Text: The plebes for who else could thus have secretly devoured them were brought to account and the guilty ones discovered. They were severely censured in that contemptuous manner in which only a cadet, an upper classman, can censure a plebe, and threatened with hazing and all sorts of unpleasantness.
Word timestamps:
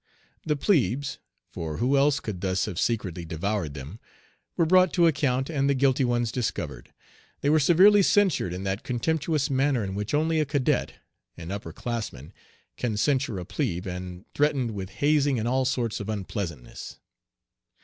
The 0.47 0.55
plebes 0.55 1.19
for 1.51 1.77
who 1.77 1.95
else 1.95 2.19
could 2.19 2.41
thus 2.41 2.65
have 2.65 2.79
secretly 2.79 3.23
devoured 3.23 3.75
them 3.75 3.99
were 4.57 4.65
brought 4.65 4.93
to 4.93 5.05
account 5.05 5.47
and 5.47 5.69
the 5.69 5.75
guilty 5.75 6.03
ones 6.03 6.31
discovered. 6.31 6.91
They 7.41 7.51
were 7.51 7.59
severely 7.59 8.01
censured 8.01 8.51
in 8.51 8.63
that 8.63 8.81
contemptuous 8.81 9.51
manner 9.51 9.83
in 9.83 9.93
which 9.93 10.15
only 10.15 10.39
a 10.39 10.45
cadet, 10.45 10.93
an 11.37 11.51
upper 11.51 11.71
classman, 11.71 12.33
can 12.77 12.97
censure 12.97 13.37
a 13.37 13.45
plebe, 13.45 13.85
and 13.85 14.25
threatened 14.33 14.71
with 14.71 14.89
hazing 14.89 15.37
and 15.37 15.47
all 15.47 15.65
sorts 15.65 15.99
of 15.99 16.09
unpleasantness. 16.09 16.97